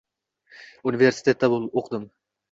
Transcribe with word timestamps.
universitetda 0.91 1.49
oʻqidim 1.81 2.09